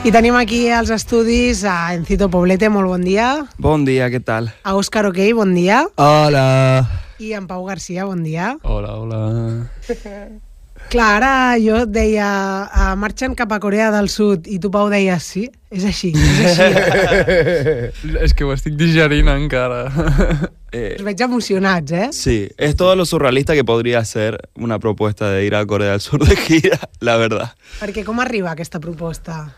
I 0.00 0.08
tenim 0.08 0.32
aquí 0.38 0.70
als 0.72 0.88
estudis 0.88 1.60
a 1.68 1.92
Encito 1.92 2.30
Poblete, 2.32 2.70
molt 2.72 2.88
bon 2.88 3.04
dia. 3.04 3.26
Bon 3.60 3.84
dia, 3.84 4.08
què 4.08 4.22
tal? 4.24 4.48
A 4.64 4.72
Òscar 4.78 5.04
Ok, 5.10 5.20
bon 5.36 5.52
dia. 5.52 5.82
Hola. 6.00 6.46
I 7.20 7.34
en 7.36 7.44
Pau 7.50 7.66
Garcia, 7.68 8.08
bon 8.08 8.24
dia. 8.24 8.54
Hola, 8.64 8.96
hola. 8.96 9.20
Clar, 10.90 11.20
ara 11.20 11.54
jo 11.62 11.76
et 11.84 11.90
deia, 11.94 12.28
uh, 12.66 12.94
marxen 12.98 13.36
cap 13.38 13.52
a 13.54 13.60
Corea 13.62 13.92
del 13.94 14.08
Sud, 14.10 14.48
i 14.50 14.56
tu, 14.58 14.72
Pau, 14.74 14.88
deies 14.90 15.22
sí. 15.22 15.44
És 15.70 15.84
així, 15.86 16.10
és 16.18 16.58
així. 16.58 18.16
és 18.26 18.34
que 18.34 18.42
ho 18.42 18.50
estic 18.50 18.74
digerint 18.80 19.30
encara. 19.30 19.84
Eh, 20.70 20.94
Us 20.94 21.02
veig 21.02 21.18
emocionats, 21.18 21.90
eh? 21.90 22.04
sí, 22.14 22.46
es 22.56 22.76
todo 22.78 22.94
lo 22.94 23.04
surrealista 23.04 23.56
que 23.56 23.64
podría 23.64 24.04
ser 24.04 24.38
una 24.54 24.78
propuesta 24.78 25.28
de 25.28 25.44
ir 25.44 25.56
a 25.56 25.66
Corea 25.66 25.90
del 25.90 26.00
Sur 26.00 26.24
de 26.24 26.36
gira, 26.36 26.78
la 27.00 27.16
verdad. 27.16 27.56
Perquè 27.80 28.04
com 28.06 28.22
arriba 28.22 28.52
aquesta 28.52 28.78
proposta? 28.78 29.48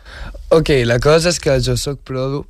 Ok, 0.49 0.71
la 0.89 0.97
cosa 1.05 1.29
és 1.29 1.37
que 1.37 1.59
jo 1.61 1.77
sóc 1.77 2.01
produ 2.01 2.47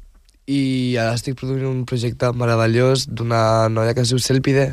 i 0.53 0.63
ara 1.01 1.17
estic 1.17 1.39
produint 1.41 1.69
un 1.71 1.83
projecte 1.89 2.31
meravellós 2.37 3.07
d'una 3.09 3.69
noia 3.73 3.95
que 3.97 4.05
es 4.05 4.13
diu 4.13 4.21
Selpide, 4.21 4.69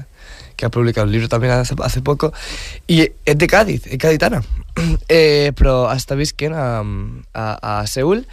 que 0.60 0.68
ha 0.68 0.74
publicat 0.74 1.08
un 1.08 1.14
llibre 1.14 1.32
també 1.32 1.52
hace, 1.54 1.78
hace 1.80 2.04
poco, 2.04 2.34
i 2.92 3.06
és 3.08 3.38
de 3.40 3.48
Cádiz, 3.48 3.88
és 3.88 4.00
gaditana, 4.02 4.42
eh, 5.08 5.52
però 5.56 5.86
està 5.94 6.20
visquent 6.20 6.56
a, 6.56 6.70
a, 7.34 7.46
a 7.62 7.76
Seúl 7.88 8.26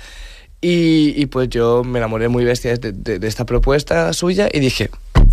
y, 0.61 1.15
y 1.21 1.27
pues 1.27 1.49
yo 1.51 1.85
me 1.85 1.99
enamoré 1.99 2.29
muy 2.29 2.45
bestia 2.45 2.77
de, 2.77 2.93
de, 2.93 3.19
de 3.19 3.29
esta 3.29 3.45
propuesta 3.45 4.13
suya 4.13 4.49
y 4.53 4.61
dije, 4.61 4.91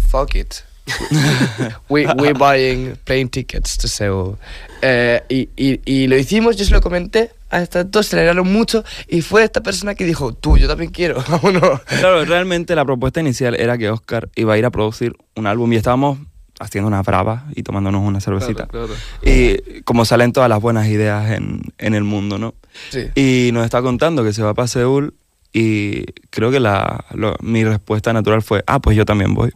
fuck 0.10 0.36
it. 0.36 0.56
we, 1.90 2.06
we 2.18 2.34
buying 2.34 2.98
plane 3.06 3.30
tickets 3.30 3.78
to 3.78 3.88
Seoul. 3.88 4.38
Eh, 4.82 5.22
y, 5.30 5.50
y, 5.56 5.80
y 5.86 6.08
lo 6.08 6.18
hicimos, 6.18 6.58
yo 6.58 6.66
se 6.66 6.72
lo 6.72 6.82
comenté 6.82 7.32
a 7.54 7.62
estas 7.62 7.90
dos, 7.92 8.08
se 8.08 8.16
alegraron 8.16 8.52
mucho 8.52 8.84
y 9.08 9.22
fue 9.22 9.44
esta 9.44 9.62
persona 9.62 9.96
que 9.96 10.06
dijo, 10.06 10.34
tú, 10.34 10.58
yo 10.58 10.68
también 10.68 10.92
quiero, 10.92 11.24
vámonos. 11.30 11.82
Claro, 11.82 12.26
realmente 12.26 12.76
la 12.76 12.84
propuesta 12.86 13.20
inicial 13.22 13.56
era 13.56 13.78
que 13.78 13.90
Oscar 13.90 14.30
iba 14.36 14.54
a 14.54 14.58
ir 14.58 14.66
a 14.66 14.72
producir 14.72 15.16
un 15.36 15.48
álbum 15.48 15.72
y 15.74 15.76
estábamos 15.78 16.18
haciendo 16.60 16.88
una 16.88 17.02
brava 17.02 17.46
y 17.56 17.64
tomándonos 17.64 18.02
una 18.08 18.22
cervecita. 18.22 18.68
Claro, 18.68 18.88
claro. 18.88 19.02
Y 19.24 19.82
como 19.84 20.06
salen 20.06 20.32
todas 20.34 20.50
las 20.50 20.62
buenas 20.62 20.88
ideas 20.88 21.32
en, 21.32 21.62
en 21.78 21.94
el 21.94 22.04
mundo, 22.04 22.38
¿no? 22.38 22.54
Sí. 22.90 23.08
Y 23.16 23.52
nos 23.54 23.66
está 23.66 23.82
contando 23.82 24.24
que 24.24 24.34
se 24.34 24.44
va 24.44 24.54
para 24.54 24.68
Seúl 24.68 25.14
y 25.52 26.06
creo 26.30 26.52
que 26.52 26.60
la, 26.60 27.06
lo- 27.14 27.36
mi 27.42 27.64
respuesta 27.64 28.14
natural 28.14 28.42
fue, 28.42 28.64
ah, 28.68 28.80
pues 28.80 28.96
yo 28.98 29.06
también 29.06 29.34
voy. 29.34 29.52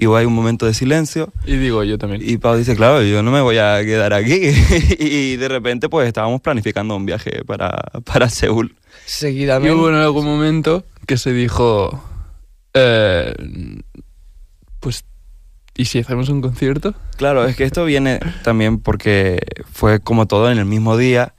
Y 0.00 0.06
hay 0.14 0.24
un 0.24 0.32
momento 0.32 0.64
de 0.66 0.72
silencio 0.74 1.30
Y 1.44 1.56
digo 1.58 1.84
yo 1.84 1.98
también. 1.98 2.22
y 2.24 2.38
Pau 2.38 2.56
dice, 2.56 2.74
claro, 2.74 3.02
yo 3.02 3.22
no 3.22 3.30
me 3.30 3.40
voy 3.42 3.58
a 3.58 3.80
quedar 3.84 4.12
aquí. 4.14 4.34
y 4.98 5.36
de 5.36 5.48
repente 5.48 5.88
pues 5.88 6.08
estábamos 6.08 6.40
planificando 6.40 6.96
un 6.96 7.04
viaje 7.06 7.44
para, 7.44 7.70
para 8.04 8.28
Seúl. 8.30 8.74
Y 8.76 9.10
Seguidamente. 9.10 9.72
hubo 9.74 9.88
en 9.90 9.96
algún 9.96 10.24
momento 10.24 10.84
que 11.06 11.16
se 11.18 11.32
dijo, 11.32 12.02
eh, 12.74 13.34
pues, 14.80 15.04
¿y 15.76 15.84
si 15.84 15.98
hacemos 15.98 16.28
un 16.28 16.40
concierto? 16.40 16.94
Claro, 17.16 17.44
es 17.46 17.54
que 17.56 17.64
esto 17.64 17.84
viene 17.84 18.20
también 18.42 18.78
porque 18.78 19.38
fue 19.70 20.00
como 20.00 20.26
todo 20.26 20.50
en 20.50 20.58
el 20.58 20.64
mismo 20.66 20.96
día 20.96 21.34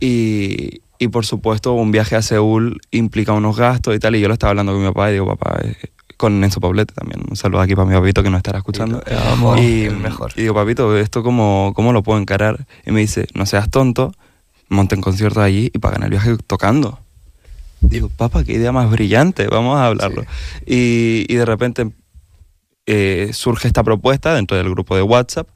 y, 0.00 0.80
y 0.98 1.08
por 1.08 1.24
supuesto 1.26 1.72
un 1.74 1.92
viaje 1.92 2.16
a 2.16 2.22
Seúl 2.22 2.80
implica 2.90 3.32
unos 3.32 3.56
gastos 3.56 3.94
y 3.94 3.98
tal 3.98 4.16
y 4.16 4.20
yo 4.20 4.28
lo 4.28 4.34
estaba 4.34 4.50
hablando 4.50 4.72
con 4.72 4.82
mi 4.82 4.88
papá 4.88 5.10
y 5.10 5.14
digo, 5.14 5.26
papá, 5.26 5.60
eh, 5.62 5.76
con 6.22 6.44
Enzo 6.44 6.60
Poblete 6.60 6.94
también, 6.94 7.20
un 7.28 7.34
saludo 7.34 7.62
aquí 7.62 7.74
para 7.74 7.88
mi 7.88 7.96
papito 7.96 8.22
que 8.22 8.30
nos 8.30 8.38
estará 8.38 8.58
escuchando. 8.58 9.02
Amo, 9.32 9.58
y, 9.58 9.86
el 9.86 9.96
mejor. 9.96 10.30
y 10.36 10.42
digo, 10.42 10.54
papito, 10.54 10.96
¿esto 10.96 11.24
cómo, 11.24 11.72
cómo 11.74 11.92
lo 11.92 12.04
puedo 12.04 12.20
encarar? 12.20 12.64
Y 12.86 12.92
me 12.92 13.00
dice, 13.00 13.26
no 13.34 13.44
seas 13.44 13.68
tonto, 13.72 14.14
monten 14.68 15.00
conciertos 15.00 15.42
allí 15.42 15.68
y 15.74 15.78
pagan 15.80 16.04
el 16.04 16.10
viaje 16.10 16.36
tocando. 16.46 17.00
Digo, 17.80 18.08
papá, 18.08 18.44
qué 18.44 18.52
idea 18.52 18.70
más 18.70 18.88
brillante, 18.88 19.48
vamos 19.48 19.76
a 19.80 19.88
hablarlo. 19.88 20.22
Y, 20.64 21.26
y 21.28 21.34
de 21.34 21.44
repente 21.44 21.90
eh, 22.86 23.30
surge 23.32 23.66
esta 23.66 23.82
propuesta 23.82 24.32
dentro 24.32 24.56
del 24.56 24.70
grupo 24.70 24.94
de 24.94 25.02
WhatsApp 25.02 25.48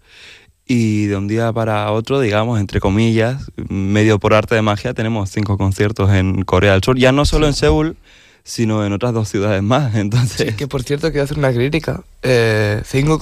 y 0.67 1.07
de 1.07 1.17
un 1.17 1.29
día 1.29 1.53
para 1.53 1.93
otro, 1.93 2.19
digamos, 2.19 2.59
entre 2.59 2.81
comillas, 2.81 3.53
medio 3.69 4.19
por 4.19 4.35
arte 4.35 4.57
de 4.57 4.63
magia, 4.63 4.95
tenemos 4.95 5.31
cinco 5.31 5.57
conciertos 5.59 6.11
en 6.11 6.43
Corea 6.43 6.73
del 6.73 6.83
Sur, 6.83 6.99
ya 6.99 7.13
no 7.13 7.25
solo 7.25 7.47
en 7.47 7.55
Seúl, 7.55 7.97
sino 8.47 8.87
en 8.87 8.93
otras 8.93 9.13
dos 9.13 9.29
ciudades 9.29 9.63
más. 9.63 9.95
Entonces, 9.97 10.49
Sí, 10.51 10.57
que 10.57 10.67
por 10.69 10.83
cierto 10.85 11.11
quiero 11.11 11.25
hacer 11.25 11.37
una 11.39 11.53
crítica. 11.53 12.03
Eh, 12.23 12.81
cinco. 12.87 13.19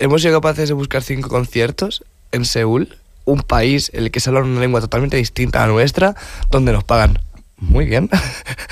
Hemos 0.00 0.20
sido 0.22 0.34
capaces 0.34 0.68
de 0.68 0.74
buscar 0.74 1.02
cinco 1.02 1.28
conciertos 1.28 2.04
en 2.32 2.44
Seúl, 2.44 2.98
un 3.24 3.40
país 3.42 3.90
en 3.94 4.02
el 4.02 4.10
que 4.10 4.18
se 4.18 4.28
habla 4.30 4.42
una 4.42 4.60
lengua 4.60 4.80
totalmente 4.80 5.16
distinta 5.16 5.62
a 5.62 5.66
la 5.68 5.72
nuestra, 5.72 6.16
donde 6.50 6.72
nos 6.72 6.82
pagan 6.82 7.20
muy 7.58 7.86
bien. 7.86 8.10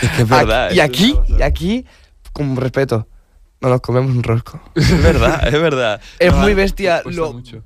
es 0.03 0.11
que 0.11 0.23
es 0.23 0.29
verdad. 0.29 0.73
y 0.73 0.81
aquí, 0.81 1.15
y 1.39 1.43
aquí, 1.43 1.87
con 2.33 2.57
respeto, 2.57 3.07
no 3.63 3.69
nos 3.69 3.81
comemos 3.81 4.11
un 4.15 4.23
rosco. 4.23 4.61
Es 4.75 5.03
verdad, 5.03 5.47
es 5.47 5.53
verdad. 5.61 6.01
Es 6.19 6.33
No, 6.33 6.39
muy 6.41 6.55
bestia 6.55 7.03
lo 7.07 7.33
mucho. 7.33 7.63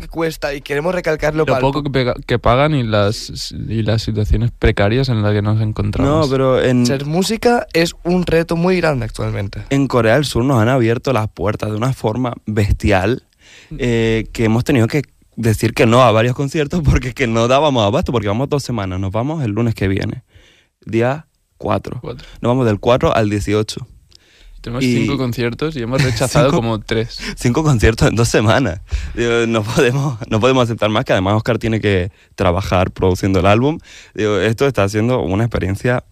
que 0.00 0.08
cuesta 0.08 0.54
y 0.54 0.60
queremos 0.60 0.94
recalcarlo 0.94 1.40
Lo 1.40 1.46
para 1.46 1.60
poco 1.60 1.82
que, 1.82 1.90
pega- 1.90 2.14
que 2.26 2.38
pagan 2.38 2.74
y 2.74 2.82
las, 2.82 3.52
y 3.52 3.82
las 3.82 4.02
situaciones 4.02 4.50
precarias 4.50 5.08
en 5.08 5.22
las 5.22 5.32
que 5.32 5.42
nos 5.42 5.60
encontramos. 5.60 6.26
No, 6.26 6.30
pero 6.30 6.60
en, 6.62 6.86
ser 6.86 7.06
música 7.06 7.66
es 7.72 7.94
un 8.04 8.24
reto 8.26 8.56
muy 8.56 8.76
grande 8.80 9.04
actualmente. 9.04 9.62
en 9.70 9.86
Corea 9.88 10.14
del 10.14 10.24
Sur 10.24 10.44
nos 10.44 10.60
han 10.60 10.68
abierto 10.68 11.12
las 11.12 11.28
puertas 11.28 11.70
de 11.70 11.76
una 11.76 11.92
forma 11.92 12.32
bestial 12.46 13.24
eh, 13.78 14.26
que 14.32 14.44
hemos 14.44 14.64
tenido 14.64 14.86
que 14.86 15.02
decir 15.36 15.72
que 15.74 15.86
no 15.86 16.02
a 16.02 16.12
varios 16.12 16.34
conciertos 16.34 16.82
porque 16.84 17.14
que 17.14 17.26
no 17.26 17.48
dábamos 17.48 17.84
abasto, 17.86 18.12
porque 18.12 18.28
vamos 18.28 18.48
dos 18.48 18.62
semanas, 18.62 19.00
nos 19.00 19.10
vamos 19.10 19.42
el 19.44 19.52
lunes 19.52 19.74
que 19.74 19.88
viene, 19.88 20.22
día 20.84 21.26
4. 21.56 21.98
Cuatro. 22.02 22.26
Nos 22.40 22.50
vamos 22.50 22.66
del 22.66 22.78
4 22.80 23.14
al 23.14 23.30
18. 23.30 23.86
Tenemos 24.60 24.84
Y- 24.84 24.94
cinco 24.94 25.16
conciertos 25.16 25.74
y 25.76 25.82
hemos 25.82 26.02
rechazado 26.02 26.50
Cinco- 26.50 26.56
como 26.56 26.80
tres. 26.80 27.18
Cinco 27.36 27.62
conciertos 27.62 28.08
en 28.08 28.14
dos 28.16 28.28
semanas. 28.28 28.80
Digo, 29.14 29.46
no, 29.48 29.62
podemos, 29.62 30.18
no 30.28 30.38
podemos 30.40 30.64
aceptar 30.64 30.90
más, 30.90 31.04
que 31.04 31.12
además 31.12 31.34
Oscar 31.34 31.58
tiene 31.58 31.80
que 31.80 32.10
trabajar 32.34 32.90
produciendo 32.90 33.40
el 33.40 33.46
álbum. 33.46 33.78
Digo, 34.14 34.38
esto 34.38 34.66
está 34.66 34.88
siendo 34.88 35.20
una 35.22 35.44
experiencia 35.44 36.04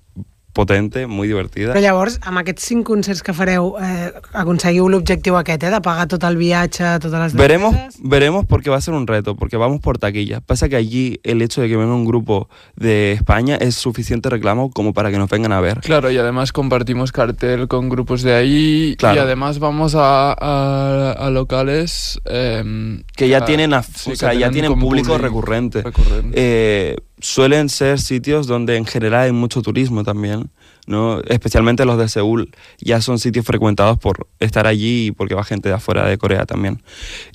potente, 0.59 1.07
muy 1.07 1.29
divertida. 1.31 1.71
Però 1.73 1.81
llavors, 1.85 2.17
amb 2.27 2.41
aquests 2.43 2.65
cinc 2.67 2.83
concerts 2.89 3.23
que 3.23 3.33
fareu, 3.33 3.77
eh, 3.79 4.11
aconseguiu 4.35 4.89
l'objectiu 4.91 5.37
aquest, 5.39 5.63
eh, 5.63 5.71
de 5.71 5.81
pagar 5.85 6.09
tot 6.11 6.25
el 6.27 6.35
viatge, 6.37 6.83
totes 6.99 7.15
les 7.21 7.35
Veremos, 7.39 7.75
despeses? 7.77 8.01
veremos 8.03 8.45
porque 8.47 8.71
va 8.71 8.77
a 8.79 8.81
ser 8.81 8.95
un 8.95 9.07
reto, 9.07 9.37
porque 9.37 9.57
vamos 9.57 9.79
por 9.81 9.99
taquilla. 9.99 10.41
Pasa 10.41 10.69
que 10.69 10.75
allí 10.75 11.21
el 11.23 11.43
hecho 11.43 11.61
de 11.63 11.69
que 11.69 11.77
venga 11.77 11.95
un 11.95 12.05
grupo 12.05 12.49
de 12.75 13.13
España 13.13 13.55
es 13.61 13.77
suficiente 13.77 14.29
reclamo 14.31 14.71
como 14.71 14.93
para 14.93 15.11
que 15.13 15.19
nos 15.19 15.31
vengan 15.31 15.53
a 15.53 15.61
ver. 15.61 15.79
Claro, 15.81 16.11
y 16.11 16.19
además 16.19 16.51
compartimos 16.53 17.13
cartel 17.13 17.69
con 17.69 17.89
grupos 17.89 18.23
de 18.23 18.35
ahí 18.35 18.97
Claro. 18.99 19.17
y 19.17 19.19
además 19.21 19.61
vamos 19.61 19.95
a, 19.95 20.33
a- 20.33 21.13
a 21.13 21.31
locales 21.31 22.21
em, 22.25 23.03
Que 23.17 23.29
ya 23.29 23.39
a- 23.39 23.45
tienen, 23.45 23.75
a- 23.75 23.83
sí, 23.85 24.13
o 24.13 24.17
sea, 24.17 24.35
ya 24.35 24.51
tienen 24.51 24.75
público 24.79 25.15
publi- 25.15 25.21
recurrente. 25.21 25.83
recurrente. 25.83 26.33
Eh, 26.35 26.97
suelen 27.21 27.69
ser 27.69 28.01
sitios 28.01 28.47
donde 28.47 28.77
en 28.77 28.84
general 28.87 29.23
hay 29.27 29.33
mucho 29.33 29.62
turismo 29.62 30.05
también, 30.05 30.51
¿no? 30.87 31.21
Especialmente 31.23 31.84
los 31.84 31.99
de 31.99 32.09
Seúl. 32.09 32.51
Ya 32.81 33.01
son 33.01 33.19
sitios 33.19 33.45
frecuentados 33.45 33.99
por 33.99 34.27
estar 34.41 34.67
allí 34.67 35.06
y 35.06 35.12
porque 35.12 35.34
va 35.34 35.45
gente 35.45 35.69
de 35.69 35.75
afuera 35.75 36.07
de 36.07 36.17
Corea 36.19 36.47
también. 36.47 36.83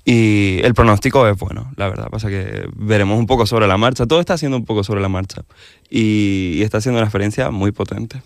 Y 0.05 0.59
el 0.63 0.73
pronóstico 0.73 1.27
es 1.27 1.37
bueno, 1.37 1.71
la 1.77 1.89
verdad. 1.89 2.07
Pasa 2.09 2.29
que 2.29 2.67
veremos 2.75 3.17
un 3.19 3.25
poco 3.27 3.45
sobre 3.45 3.67
la 3.67 3.77
marcha. 3.77 4.05
Todo 4.05 4.19
está 4.19 4.37
siendo 4.37 4.57
un 4.57 4.65
poco 4.65 4.83
sobre 4.83 5.01
la 5.01 5.09
marcha. 5.09 5.43
Y, 5.89 6.53
y 6.55 6.61
está 6.63 6.81
siendo 6.81 6.99
una 6.99 7.05
experiencia 7.07 7.51
muy 7.51 7.71
potente. 7.71 8.21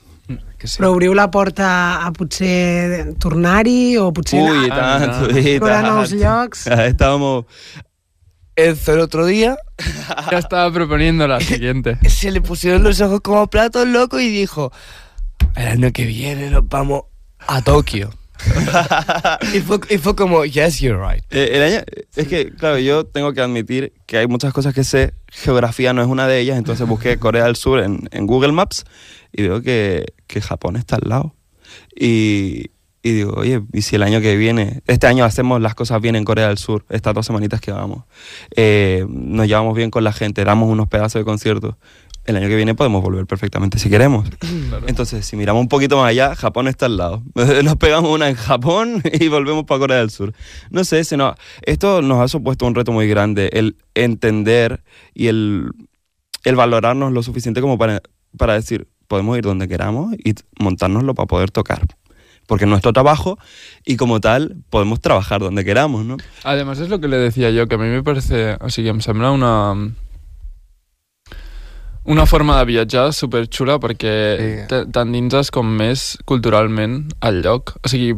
Que 0.59 0.67
sí. 0.67 0.75
Però 0.81 0.91
obriu 0.91 1.13
la 1.16 1.29
porta 1.31 2.03
a 2.06 2.09
potser 2.12 3.13
tornar-hi 3.16 3.96
o 3.96 4.09
potser 4.12 4.41
Uy, 4.41 4.66
anar 4.66 4.73
Ah, 4.81 5.00
tanto, 5.00 5.31
no. 5.31 5.40
y 5.40 5.47
explorar 5.51 5.84
nous 5.88 6.09
tanto. 6.12 6.23
llocs? 6.25 6.67
Estábamos... 6.67 7.46
Enzo 8.57 8.94
el 8.95 9.00
otro 9.00 9.25
día 9.25 9.57
Ya 10.31 10.40
estaba 10.40 10.72
proponiendo 10.73 11.28
la 11.28 11.40
siguiente. 11.40 11.97
se 12.09 12.31
le 12.31 12.41
pusieron 12.41 12.84
los 12.84 13.00
ojos 13.00 13.22
como 13.22 13.47
platos 13.47 13.87
locos 13.87 14.22
y 14.22 14.29
dijo, 14.29 14.72
el 15.55 15.67
año 15.67 15.91
que 15.93 16.05
viene 16.05 16.49
nos 16.49 16.67
vamos 16.67 17.03
a 17.40 17.61
Tokio. 17.61 18.09
y, 19.53 19.59
fue, 19.61 19.79
y 19.90 19.97
fue 19.97 20.16
como, 20.16 20.46
yes, 20.46 20.79
you're 20.79 20.99
right. 20.99 21.23
Eh, 21.31 21.49
el 21.53 21.64
año- 21.64 21.84
es 22.16 22.28
que, 22.28 22.52
claro, 22.52 22.78
yo 22.78 23.05
tengo 23.05 23.34
que 23.34 23.41
admitir 23.41 23.93
que 24.05 24.17
hay 24.17 24.28
muchas 24.28 24.53
cosas 24.53 24.73
que 24.73 24.84
sé, 24.84 25.14
geografía 25.28 25.93
no 25.93 26.02
es 26.02 26.08
una 26.08 26.28
de 26.28 26.40
ellas, 26.40 26.58
entonces 26.58 26.87
busqué 26.87 27.17
Corea 27.17 27.46
del 27.46 27.55
Sur 27.55 27.79
en, 27.79 28.08
en 28.11 28.28
Google 28.28 28.52
Maps 28.52 28.85
y 29.31 29.43
veo 29.43 29.61
que, 29.61 30.05
que 30.28 30.41
Japón 30.41 30.76
está 30.76 30.97
al 30.97 31.09
lado. 31.09 31.35
Y, 31.96 32.70
y 33.03 33.11
digo, 33.11 33.34
oye, 33.35 33.61
¿y 33.73 33.82
si 33.82 33.96
el 33.96 34.03
año 34.03 34.22
que 34.22 34.35
viene, 34.35 34.82
este 34.88 35.08
año 35.08 35.23
hacemos 35.23 35.61
las 35.61 35.76
cosas 35.76 36.02
bien 36.02 36.16
en 36.16 36.26
Corea 36.26 36.47
del 36.47 36.58
Sur, 36.58 36.85
estas 36.90 37.14
dos 37.14 37.26
semanitas 37.26 37.61
que 37.61 37.72
vamos, 37.72 38.03
eh, 38.55 39.05
nos 39.09 39.47
llevamos 39.47 39.76
bien 39.76 39.91
con 39.91 40.03
la 40.03 40.14
gente, 40.14 40.44
damos 40.44 40.70
unos 40.70 40.88
pedazos 40.88 41.22
de 41.22 41.26
conciertos, 41.26 41.76
el 42.26 42.35
año 42.35 42.49
que 42.49 42.58
viene 42.58 42.76
podemos 42.76 43.02
volver 43.02 43.26
perfectamente 43.26 43.79
si 43.79 43.90
queremos. 43.90 44.28
Entonces, 44.88 45.26
si 45.26 45.38
miramos 45.38 45.61
un 45.61 45.70
poquito 45.70 45.97
más 45.97 46.09
allá, 46.09 46.35
Japón 46.35 46.67
está 46.67 46.88
al 46.88 46.97
lado. 46.97 47.23
Nos 47.64 47.78
pegamos 47.78 48.11
una 48.11 48.28
en 48.28 48.35
Japón 48.35 49.02
y 49.14 49.29
volvemos 49.29 49.64
para 49.64 49.79
Corea 49.79 49.97
del 50.00 50.09
Sur. 50.09 50.34
No 50.70 50.84
sé, 50.84 51.05
si 51.05 51.16
no, 51.16 51.35
esto 51.61 52.02
nos 52.02 52.20
ha 52.20 52.28
supuesto 52.28 52.66
un 52.66 52.76
reto 52.76 52.91
muy 52.91 53.08
grande, 53.08 53.50
el 53.53 53.78
entender 53.96 54.84
y 55.14 55.28
el, 55.28 55.70
el 56.43 56.55
valorarnos 56.58 57.14
lo 57.14 57.23
suficiente 57.23 57.61
como 57.61 57.78
para 57.78 58.02
para 58.38 58.53
decir, 58.53 58.88
podemos 59.08 59.38
ir 59.38 59.43
donde 59.43 59.67
queramos 59.67 60.14
y 60.23 60.34
montárnoslo 60.59 61.14
para 61.16 61.28
poder 61.28 61.52
tocar. 61.52 61.85
Porque 62.47 62.64
es 62.64 62.70
nuestro 62.70 62.94
trabajo 62.94 63.38
y 63.85 63.97
como 63.97 64.20
tal 64.20 64.55
podemos 64.70 64.99
trabajar 65.02 65.41
donde 65.41 65.64
queramos, 65.64 66.05
¿no? 66.05 66.17
Además, 66.44 66.79
es 66.79 66.90
lo 66.90 66.99
que 66.99 67.08
le 67.09 67.17
decía 67.17 67.52
yo, 67.52 67.67
que 67.67 67.76
a 67.76 67.78
mi 67.78 67.90
me 67.90 68.02
parece... 68.03 68.58
O 68.61 68.70
sigui, 68.70 68.90
em 68.90 69.02
sembla 69.02 69.29
una... 69.32 69.76
Una 72.08 72.26
forma 72.26 72.58
de 72.59 72.66
viatjar 72.66 73.11
superxula 73.14 73.79
perquè 73.84 74.14
Sí. 74.40 74.67
te- 74.72 74.85
t'endinses 74.96 75.52
com 75.52 75.67
més 75.67 76.17
culturalment 76.23 77.09
al 77.20 77.41
lloc. 77.44 77.73
O 77.84 77.90
sigui, 77.91 78.14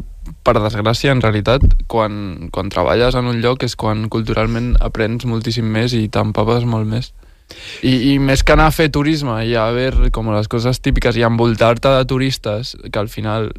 per 0.45 0.53
desgràcia, 0.61 1.09
en 1.11 1.21
realitat, 1.25 1.65
quan, 1.89 2.49
quan 2.53 2.69
treballes 2.69 3.15
en 3.17 3.25
un 3.25 3.41
lloc 3.41 3.63
és 3.65 3.73
quan 3.75 4.05
culturalment 4.13 4.75
aprens 4.79 5.25
moltíssim 5.25 5.65
més 5.65 5.95
i 5.97 6.03
t'empapes 6.07 6.65
molt 6.69 6.85
més. 6.85 7.09
I, 7.81 8.13
I 8.13 8.19
més 8.19 8.43
que 8.45 8.53
anar 8.53 8.67
a 8.69 8.73
fer 8.75 8.89
turisme 8.93 9.39
i 9.47 9.55
a 9.57 9.69
veure 9.73 10.11
com 10.13 10.27
les 10.33 10.47
coses 10.51 10.79
típiques 10.85 11.15
i 11.17 11.23
envoltar-te 11.25 11.89
de 11.95 12.05
turistes, 12.05 12.75
que 12.91 12.99
al 12.99 13.09
final 13.09 13.49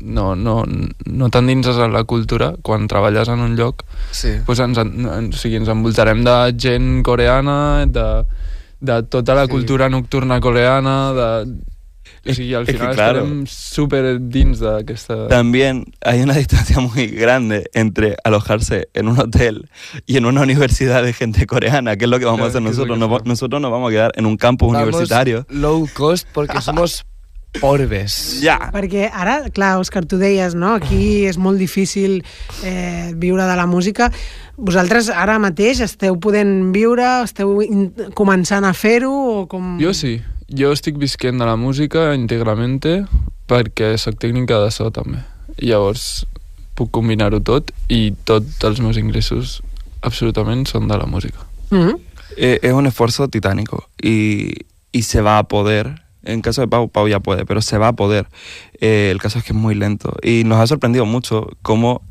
no, 0.00 0.34
no, 0.36 0.64
no 1.06 1.30
t'endinses 1.30 1.76
en 1.82 1.92
la 1.92 2.04
cultura 2.04 2.52
quan 2.62 2.86
treballes 2.88 3.28
en 3.28 3.40
un 3.40 3.56
lloc, 3.56 3.82
Sí. 4.12 4.36
pues 4.46 4.60
ens, 4.60 4.78
en, 4.78 4.94
en- 5.06 5.32
o 5.34 5.36
sigui, 5.36 5.56
ens 5.56 5.68
envoltarem 5.68 6.22
de 6.24 6.36
gent 6.58 7.02
coreana, 7.02 7.86
de, 7.86 8.06
de 8.80 9.02
tota 9.02 9.34
la 9.34 9.46
Sí. 9.46 9.50
cultura 9.56 9.88
nocturna 9.88 10.40
coreana, 10.40 10.96
de... 11.12 11.28
O 12.26 12.34
sigui, 12.34 12.54
al 12.54 12.62
Es 12.66 12.66
que 12.68 12.72
final 12.78 12.94
claro. 12.94 13.18
estarem 13.20 13.46
súper 13.46 14.18
dins 14.20 14.60
d'aquesta... 14.60 15.28
También 15.28 15.84
hay 16.04 16.20
una 16.22 16.34
distancia 16.42 16.80
muy 16.80 17.06
grande 17.06 17.70
entre 17.74 18.16
alojarse 18.24 18.88
en 18.94 19.08
un 19.08 19.18
hotel 19.18 19.68
y 20.06 20.16
en 20.16 20.26
una 20.26 20.42
universidad 20.42 21.02
de 21.02 21.12
gente 21.12 21.46
coreana, 21.46 21.96
que 21.96 22.04
es 22.04 22.10
lo 22.10 22.18
que 22.18 22.24
vamos 22.26 22.38
Claro, 22.40 22.46
a 22.46 22.50
hacer 22.50 22.62
nosotros. 22.62 22.98
que 22.98 23.06
Nos 23.08 23.24
nosotros 23.24 23.60
nos 23.62 23.70
vamos 23.70 23.88
a 23.88 23.92
quedar 23.92 24.12
en 24.16 24.26
un 24.26 24.36
campus 24.36 24.72
Vamos 24.72 24.88
universitario. 24.88 25.46
low 25.48 25.88
cost 25.94 26.26
porque 26.32 26.60
somos 26.60 27.04
porbes. 27.60 28.40
Ya. 28.40 28.70
Perquè 28.72 29.08
ara, 29.12 29.50
clar, 29.50 29.78
Òscar, 29.80 30.04
tu 30.06 30.18
deies, 30.20 30.54
no? 30.54 30.74
Aquí 30.78 31.24
és 31.26 31.34
molt 31.38 31.58
difícil 31.58 32.20
eh, 32.62 33.10
viure 33.18 33.42
de 33.48 33.56
la 33.58 33.66
música. 33.66 34.10
Vosaltres 34.56 35.08
ara 35.10 35.38
mateix 35.42 35.80
esteu 35.82 36.14
podent 36.22 36.70
viure, 36.74 37.08
esteu 37.26 37.56
començant 38.14 38.64
a 38.68 38.72
fer-ho 38.72 39.10
o 39.10 39.46
com... 39.50 39.78
Jo 39.82 39.90
sí, 39.96 40.20
jo 40.50 40.72
estic 40.74 40.98
visquent 40.98 41.38
de 41.38 41.46
la 41.46 41.56
música 41.56 42.10
íntegrament 42.14 42.82
perquè 43.50 43.96
sóc 43.98 44.18
tècnica 44.18 44.60
de 44.62 44.70
so 44.70 44.90
també. 44.90 45.22
Llavors 45.58 46.26
puc 46.78 46.90
combinar-ho 46.90 47.40
tot 47.44 47.72
i 47.88 48.12
tots 48.24 48.62
els 48.64 48.80
meus 48.80 48.96
ingressos 48.96 49.60
absolutament 50.06 50.66
són 50.66 50.88
de 50.88 50.96
la 50.96 51.06
música. 51.06 51.38
Mm 51.70 51.82
-hmm. 51.82 51.98
Eh, 52.36 52.60
es 52.62 52.72
un 52.72 52.86
esfuerzo 52.86 53.28
titánico 53.28 53.88
y, 54.00 54.66
y 54.92 55.02
se 55.02 55.20
va 55.20 55.38
a 55.38 55.44
poder. 55.44 56.02
En 56.22 56.42
caso 56.42 56.60
de 56.60 56.68
Pau, 56.68 56.88
Pau 56.88 57.08
ya 57.08 57.20
puede, 57.20 57.44
pero 57.44 57.60
se 57.60 57.78
va 57.78 57.88
a 57.88 57.92
poder. 57.92 58.26
Eh, 58.80 59.10
el 59.10 59.20
caso 59.20 59.38
es 59.38 59.44
que 59.44 59.52
es 59.52 59.58
muy 59.58 59.74
lento. 59.74 60.14
Y 60.22 60.44
nos 60.44 60.58
ha 60.58 60.66
sorprendido 60.66 61.06
mucho 61.06 61.48
cómo, 61.62 62.02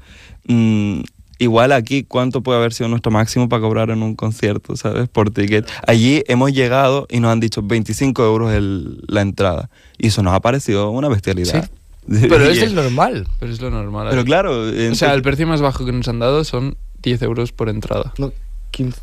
mm, 0.48 1.02
igual 1.40 1.72
aquí, 1.72 2.04
cuánto 2.04 2.42
puede 2.44 2.60
haber 2.60 2.74
sido 2.74 2.88
nuestro 2.90 3.12
máximo 3.12 3.50
para 3.50 3.62
cobrar 3.62 3.90
en 3.90 4.04
un 4.04 4.16
concierto, 4.16 4.76
¿sabes? 4.76 5.10
Por 5.10 5.32
ticket. 5.32 5.68
Allí 5.88 6.24
hemos 6.28 6.54
llegado 6.54 7.08
y 7.10 7.20
nos 7.20 7.32
han 7.32 7.40
dicho 7.40 7.62
25 7.64 8.24
euros 8.24 8.52
el- 8.54 9.02
la 9.08 9.22
entrada. 9.22 9.70
Y 9.98 10.08
eso 10.08 10.22
nos 10.22 10.34
ha 10.34 10.40
parecido 10.42 10.92
una 10.92 11.08
bestialidad. 11.10 11.70
Pero 12.08 12.46
Y- 12.50 12.58
es 12.58 12.62
el 12.64 12.76
normal. 12.76 13.28
Pero 13.40 13.52
es 13.52 13.62
lo 13.62 13.70
normal. 13.72 14.08
Pero 14.10 14.22
ahí. 14.22 14.26
claro, 14.26 14.62
o 14.62 14.70
sea, 14.72 14.82
entonces- 14.82 15.10
el 15.12 15.22
precio 15.22 15.48
más 15.48 15.62
bajo 15.62 15.86
que 15.86 15.92
nos 15.92 16.08
han 16.08 16.20
dado 16.20 16.44
son 16.44 16.76
10 17.02 17.22
euros 17.24 17.52
por 17.52 17.70
entrada. 17.70 18.14
No, 18.18 18.32
15. 18.72 19.00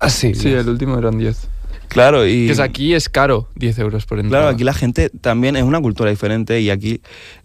Ah, 0.00 0.10
sí. 0.10 0.34
Sí, 0.34 0.48
el 0.52 0.68
último 0.68 0.98
eran 0.98 1.16
10. 1.18 1.48
claro, 1.88 2.26
y... 2.26 2.46
Que 2.46 2.52
es 2.52 2.58
aquí 2.60 2.92
es 2.94 3.08
caro 3.08 3.48
10 3.54 3.78
euros 3.78 4.04
por 4.06 4.18
entrada. 4.18 4.44
Claro, 4.44 4.54
aquí 4.54 4.64
la 4.64 4.74
gente 4.74 5.10
también 5.10 5.54
es 5.56 5.62
una 5.62 5.80
cultura 5.80 6.10
diferente 6.10 6.60
y 6.60 6.70
aquí 6.70 7.00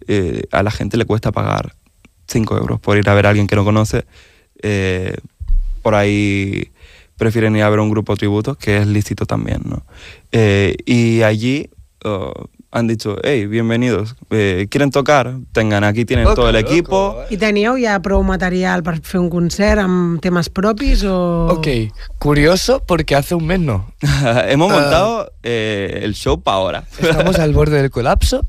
eh, 0.08 0.42
a 0.50 0.62
la 0.62 0.70
gente 0.70 0.96
le 0.96 1.04
cuesta 1.04 1.30
pagar 1.32 1.74
5 2.30 2.56
euros 2.56 2.80
por 2.80 2.96
ir 2.96 3.08
a 3.10 3.14
ver 3.14 3.26
a 3.26 3.30
alguien 3.30 3.46
que 3.46 3.56
no 3.56 3.64
conoce. 3.64 4.04
Eh, 4.62 5.16
por 5.82 5.94
ahí 5.94 6.70
prefieren 7.16 7.56
ir 7.56 7.62
a 7.62 7.70
ver 7.70 7.80
un 7.80 7.90
grupo 7.90 8.16
tributo, 8.16 8.54
que 8.54 8.78
es 8.78 8.86
lícito 8.86 9.26
también, 9.26 9.62
¿no? 9.64 9.82
Eh, 10.32 10.76
y 10.86 11.22
allí 11.22 11.68
oh, 12.04 12.32
han 12.72 12.86
dicho, 12.86 13.16
hey, 13.24 13.46
bienvenidos, 13.46 14.14
eh, 14.30 14.68
¿quieren 14.70 14.90
tocar? 14.90 15.34
Tengan, 15.52 15.82
aquí 15.82 16.04
tienen 16.04 16.24
Loco, 16.24 16.36
todo 16.36 16.48
el 16.50 16.54
loco, 16.56 16.70
equipo. 16.70 17.18
eh. 17.28 17.34
I 17.34 17.36
teníeu 17.36 17.74
ja 17.82 17.96
prou 18.00 18.22
material 18.22 18.84
per 18.86 19.00
fer 19.02 19.18
un 19.18 19.26
concert 19.28 19.82
amb 19.82 20.20
temes 20.22 20.48
propis 20.54 21.02
o... 21.02 21.48
Ok, 21.50 21.66
curioso 22.20 22.78
porque 22.86 23.16
hace 23.16 23.34
un 23.34 23.44
mes 23.46 23.58
no. 23.60 23.90
Hemos 24.48 24.70
Ah. 24.70 24.74
montado 24.80 25.32
eh, 25.42 26.00
el 26.04 26.14
show 26.14 26.40
para 26.40 26.56
ahora. 26.56 26.84
Estamos 27.00 27.38
al 27.40 27.52
borde 27.52 27.82
del 27.82 27.90
colapso. 27.90 28.46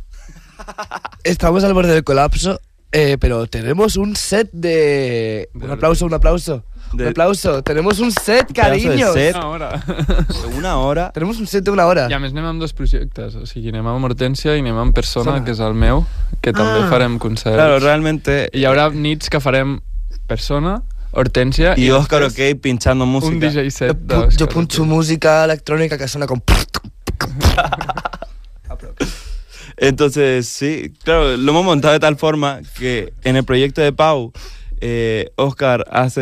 Estamos 1.23 1.63
al 1.63 1.73
borde 1.73 1.93
del 1.93 2.03
colapso, 2.03 2.59
eh, 2.91 3.17
pero 3.19 3.47
tenemos 3.47 3.95
un 3.97 4.15
set 4.15 4.49
de... 4.51 5.49
Un 5.53 5.71
aplauso, 5.71 6.05
un 6.05 6.13
aplauso. 6.13 6.63
Un 6.93 6.97
De- 6.97 7.09
aplauso. 7.09 7.63
Tenemos 7.63 7.99
un 7.99 8.11
set, 8.11 8.51
pedazo 8.53 8.89
de 8.89 8.97
set. 9.13 9.35
Una 9.35 9.47
hora. 9.47 9.83
De 9.87 10.57
una 10.57 10.77
hora. 10.77 11.11
Tenemos 11.13 11.39
un 11.39 11.47
set 11.47 11.63
de 11.63 11.71
una 11.71 11.85
hora. 11.85 12.07
I 12.09 12.13
a 12.13 12.19
més 12.19 12.33
anem 12.35 12.45
amb 12.49 12.59
dos 12.61 12.73
projectes, 12.75 13.35
o 13.39 13.45
sigui, 13.47 13.69
anem 13.71 13.87
amb 13.87 14.03
Hortència 14.09 14.57
i 14.57 14.59
anem 14.59 14.75
amb 14.77 14.93
Persona, 14.93 15.31
Persona. 15.37 15.45
que 15.45 15.51
és 15.55 15.59
el 15.63 15.73
meu, 15.73 16.03
que 16.41 16.51
també 16.51 16.81
Ah. 16.83 16.89
farem 16.89 17.17
concerts. 17.17 17.55
Claro, 17.55 17.79
realmente... 17.79 18.49
I 18.51 18.59
hi 18.59 18.65
haurà 18.67 18.89
nits 18.91 19.29
que 19.31 19.39
farem 19.39 19.79
Persona, 20.27 20.81
Hortència 21.13 21.73
Y 21.77 21.89
Oscar 21.91 22.23
OK 22.23 22.39
pinchando 22.61 23.05
música. 23.05 23.33
un 23.33 23.39
DJ 23.39 23.63
Yo, 23.65 23.71
set 23.71 23.97
d'Òscar 24.07 24.37
yo 24.39 24.47
puncho 24.47 24.81
OK. 24.83 24.87
música 24.87 25.43
electrónica 25.45 25.97
que 25.97 26.07
suena 26.07 26.25
con... 26.27 26.41
Entonces, 29.81 30.47
sí, 30.47 30.93
claro, 31.03 31.35
lo 31.37 31.51
hemos 31.51 31.65
montado 31.65 31.95
de 31.95 31.99
tal 31.99 32.15
forma 32.15 32.61
que 32.77 33.13
en 33.23 33.35
el 33.35 33.43
proyecto 33.43 33.81
de 33.81 33.91
Pau, 33.91 34.31
eh, 34.79 35.31
Oscar 35.37 35.85
hace 35.89 36.21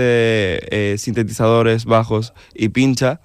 eh, 0.72 0.96
sintetizadores 0.98 1.84
bajos 1.84 2.34
y 2.56 2.70
pincha, 2.70 3.20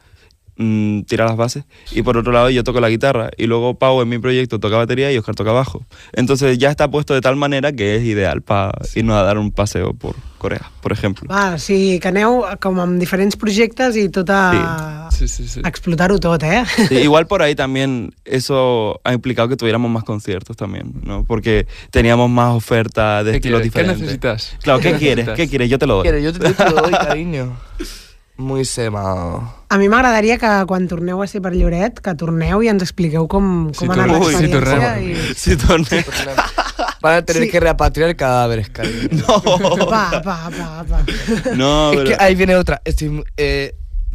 mm, 0.57 1.03
tira 1.03 1.25
las 1.27 1.37
bases, 1.37 1.65
y 1.93 2.03
por 2.03 2.17
otro 2.17 2.33
lado 2.33 2.51
yo 2.51 2.65
toco 2.65 2.81
la 2.81 2.89
guitarra, 2.89 3.31
y 3.37 3.47
luego 3.47 3.79
Pau 3.79 4.01
en 4.03 4.09
mi 4.09 4.19
proyecto 4.19 4.59
toca 4.59 4.77
batería 4.77 5.13
y 5.13 5.19
Oscar 5.19 5.35
toca 5.35 5.53
bajo. 5.53 5.85
Entonces 6.13 6.59
ya 6.59 6.71
está 6.71 6.91
puesto 6.91 7.15
de 7.15 7.21
tal 7.21 7.37
manera 7.37 7.73
que 7.73 7.97
es 7.97 8.05
ideal 8.05 8.43
para 8.43 8.73
irnos 8.95 9.17
a 9.17 9.23
dar 9.23 9.39
un 9.39 9.51
paseo 9.51 9.95
por 9.95 10.17
Corea, 10.45 10.71
por 10.83 10.93
ejemplo. 10.93 11.27
Va, 11.31 11.55
o 11.55 11.59
sigui, 11.59 11.97
que 12.05 12.11
aneu 12.11 12.43
com 12.61 12.77
amb 12.83 12.99
diferents 13.01 13.33
projectes 13.41 13.97
i 13.97 14.11
tot 14.13 14.29
a... 14.29 15.09
Sí, 15.09 15.25
sí, 15.25 15.47
sí. 15.49 15.63
a 15.65 15.71
explotar-ho 15.71 16.19
tot, 16.21 16.43
eh? 16.45 16.65
Sí, 16.91 16.99
igual 17.09 17.27
por 17.27 17.41
ahí 17.41 17.55
también 17.55 18.13
eso 18.27 19.01
ha 19.05 19.15
implicado 19.15 19.49
que 19.49 19.57
tuviéramos 19.57 19.91
más 19.91 20.05
conciertos 20.05 20.55
también, 20.55 20.93
¿no? 21.03 21.25
Porque 21.25 21.67
teníamos 21.91 22.29
más 22.29 22.53
oferta 22.53 23.25
de 23.25 23.31
¿Qué, 23.31 23.37
estilos 23.39 23.63
quieres? 23.63 23.73
¿Qué 23.73 23.81
diferentes. 23.81 24.01
necesitas? 24.03 24.57
Claro, 24.63 24.81
¿qué 24.81 24.93
quieres? 24.99 25.25
necesitas? 25.25 25.37
¿Qué 25.37 25.49
quieres? 25.49 25.71
Yo 25.71 25.79
te 25.79 25.87
lo 25.87 25.95
doy. 25.95 26.03
Quiero, 26.03 26.19
yo 26.19 26.33
te, 26.35 26.47
yo 26.47 26.55
te 26.55 26.65
lo 26.71 26.83
doy, 26.83 26.93
cariño. 27.09 27.57
Muy 28.37 28.65
sema. 28.65 29.55
A 29.69 29.79
mi 29.79 29.89
m'agradaria 29.89 30.39
que 30.43 30.49
quan 30.67 30.89
torneu 30.91 31.23
a 31.23 31.27
ser 31.31 31.41
per 31.43 31.53
Lloret, 31.55 32.01
que 32.03 32.15
torneu 32.19 32.63
i 32.65 32.69
ens 32.73 32.83
expliqueu 32.83 33.29
com, 33.31 33.71
Si 33.73 33.87
com 33.87 33.93
ha 33.93 33.95
anat 33.95 34.09
tornem. 34.11 34.27
Ui, 34.27 34.35
si 34.35 34.47
l'experiència. 34.49 34.91
tornem. 34.91 35.11
i... 35.11 35.35
Si 35.39 35.57
torne- 35.57 36.05
Van 37.05 37.19
a 37.19 37.23
tener 37.23 37.43
Sí. 37.45 37.51
que 37.51 37.61
repatriar 37.61 38.17
cadáveres, 38.17 38.71
cariño. 38.71 39.09
No. 39.13 39.87
Va, 39.87 40.21
va, 40.25 40.51
va, 40.51 40.83
va. 40.83 41.05
No, 41.55 41.93
Es 41.93 41.99
pero... 41.99 42.09
que 42.11 42.17
ahí 42.19 42.35
viene 42.35 42.57
otra. 42.57 42.81
Estoy, 42.85 43.23
eh, 43.37 43.75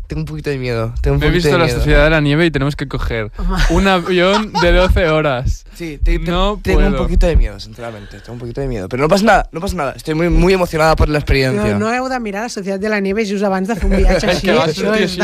tengo 0.09 0.21
un 0.21 0.25
poquito 0.25 0.49
de 0.49 0.57
miedo. 0.57 0.91
Tengo 1.01 1.13
un 1.15 1.21
Me 1.21 1.27
he 1.27 1.29
visto 1.29 1.49
de 1.49 1.57
la 1.59 1.65
miedo. 1.65 1.77
Sociedad 1.77 2.03
de 2.03 2.09
la 2.09 2.19
Nieve 2.19 2.45
y 2.47 2.51
tenemos 2.51 2.75
que 2.75 2.87
coger 2.87 3.31
un 3.69 3.87
avión 3.87 4.51
de 4.51 4.71
12 4.73 5.07
horas. 5.07 5.63
Sí, 5.75 5.97
te- 6.03 6.19
te- 6.19 6.29
No 6.31 6.59
tengo 6.61 6.85
un 6.85 6.95
poquito 6.97 7.27
de 7.27 7.35
miedo, 7.37 7.57
sinceramente. 7.59 8.17
Tengo 8.19 8.33
un 8.33 8.39
poquito 8.39 8.59
de 8.59 8.67
miedo. 8.67 8.89
Pero 8.89 9.03
no 9.03 9.07
pasa 9.07 9.23
nada, 9.23 9.49
no 9.53 9.61
pasa 9.61 9.75
nada. 9.75 9.93
Estoy 9.95 10.15
muy, 10.15 10.29
muy 10.29 10.51
emocionada 10.53 10.95
por 10.95 11.07
la 11.07 11.19
experiencia. 11.19 11.73
No, 11.77 11.79
no 11.87 11.93
heu 11.93 12.09
de 12.09 12.19
mirar 12.19 12.43
la 12.43 12.49
Societat 12.49 12.81
de 12.81 12.89
la 12.89 12.99
Nieve 12.99 13.23
just 13.25 13.43
abans 13.45 13.67
de 13.69 13.75
fer 13.75 13.85
un 13.89 13.95
viatge 14.01 14.17
Es 14.17 14.23
així. 14.35 14.47
que 14.47 14.53
sortir 14.73 15.03
així, 15.05 15.21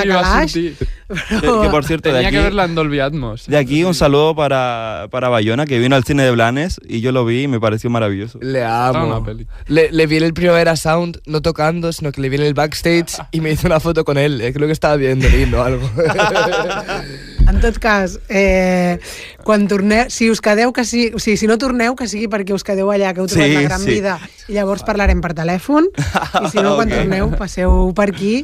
sortir. 0.73 0.87
Que, 1.07 1.39
que, 1.41 1.69
por 1.69 1.85
cierto, 1.85 2.11
de 2.11 2.25
aquí, 2.25 2.35
que 2.35 2.41
verla 2.41 2.65
en 2.65 2.73
Dolby 2.75 2.99
Atmos. 2.99 3.45
de 3.47 3.57
aquí 3.57 3.83
un 3.83 3.93
saludo 3.93 4.35
para, 4.35 5.07
para 5.11 5.29
Bayona, 5.29 5.65
que 5.65 5.77
vino 5.79 5.95
al 5.95 6.03
cine 6.03 6.23
de 6.23 6.31
Blanes 6.31 6.79
y 6.87 7.01
yo 7.01 7.11
lo 7.11 7.25
vi 7.25 7.43
y 7.43 7.47
me 7.47 7.59
pareció 7.59 7.89
maravilloso. 7.89 8.39
Le 8.41 8.63
amo. 8.63 9.05
una 9.05 9.23
peli. 9.23 9.45
Le, 9.67 9.91
le 9.91 10.07
vi 10.07 10.17
en 10.17 10.23
el 10.23 10.33
Primavera 10.33 10.75
Sound, 10.75 11.21
no 11.27 11.41
tocando, 11.41 11.91
sino 11.93 12.11
que 12.11 12.21
le 12.21 12.29
vi 12.29 12.37
en 12.37 12.43
el 12.43 12.53
backstage 12.55 13.17
y 13.31 13.41
me 13.41 13.51
hice 13.51 13.67
una 13.67 13.79
foto 13.79 14.03
con 14.03 14.17
él. 14.17 14.41
Eh, 14.41 14.51
Creo 14.53 14.67
que 14.67 14.73
estaba 14.73 14.95
viendo 14.95 15.27
lindo 15.29 15.59
o 15.59 15.63
algo. 15.63 15.89
En 17.47 17.59
tot 17.61 17.77
cas, 17.79 18.17
eh, 18.29 18.97
quan 19.45 19.67
torneu, 19.69 20.09
si 20.09 20.29
us 20.31 20.41
quedeu, 20.41 20.71
que 20.73 20.83
sigui, 20.85 21.11
o 21.13 21.19
sigui, 21.21 21.37
si 21.37 21.47
no 21.47 21.57
torneu, 21.61 21.95
que 21.95 22.07
sigui 22.09 22.27
perquè 22.31 22.55
us 22.55 22.63
quedeu 22.65 22.89
allà, 22.91 23.13
que 23.13 23.21
heu 23.21 23.27
trobat 23.29 23.47
Sí, 23.51 23.53
la 23.53 23.61
gran 23.67 23.81
sí. 23.81 23.89
vida, 23.91 24.15
i 24.49 24.53
llavors 24.57 24.83
parlarem 24.83 25.21
per 25.21 25.33
telèfon, 25.37 25.87
i 26.43 26.49
si 26.49 26.57
no, 26.63 26.75
quan 26.75 26.89
Ok. 26.89 26.95
torneu, 26.97 27.29
passeu 27.37 27.91
per 27.95 28.09
aquí 28.09 28.35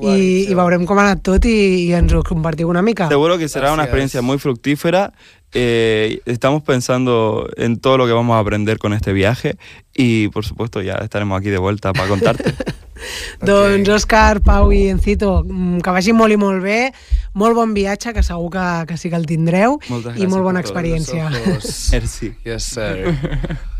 i, 0.00 0.16
i 0.48 0.54
veurem 0.56 0.86
com 0.88 0.98
ha 0.98 1.04
anat 1.10 1.22
tot 1.22 1.44
i, 1.44 1.56
i 1.86 1.92
ens 1.98 2.12
ho 2.16 2.22
compartiu 2.24 2.68
una 2.72 2.82
mica. 2.82 3.08
Seguro 3.12 3.36
que 3.38 3.48
será 3.48 3.72
una 3.72 3.84
experiencia 3.84 4.22
muy 4.22 4.38
fructífera. 4.38 5.12
Eh, 5.52 6.20
estamos 6.26 6.62
pensando 6.62 7.48
en 7.56 7.78
todo 7.78 7.96
lo 7.98 8.06
que 8.06 8.12
vamos 8.12 8.34
a 8.36 8.40
aprender 8.40 8.78
con 8.78 8.92
este 8.92 9.12
viaje 9.12 9.56
y 9.94 10.28
por 10.28 10.44
supuesto 10.44 10.82
ya 10.82 10.94
estaremos 10.96 11.38
aquí 11.38 11.48
de 11.50 11.58
vuelta 11.58 11.92
para 11.92 12.08
contarte. 12.08 12.52
Doncs 13.40 13.88
Òscar, 13.92 14.40
Pau 14.40 14.72
i 14.72 14.88
Encito, 14.88 15.44
mm, 15.44 15.80
que 15.84 15.92
vagi 15.92 16.14
molt 16.16 16.32
i 16.32 16.38
molt 16.40 16.62
bé, 16.64 16.92
molt 17.36 17.58
bon 17.58 17.76
viatge, 17.76 18.14
que 18.16 18.24
segur 18.26 18.50
que, 18.56 18.66
que 18.90 18.98
sí 19.00 19.12
que 19.12 19.20
el 19.20 19.28
tindreu, 19.28 19.78
Moltes 19.92 20.18
i 20.18 20.28
molt 20.30 20.48
bona 20.48 20.64
experiència. 20.64 21.30
Merci. 21.30 22.34
Yes, 22.48 22.72
sir. 22.74 23.16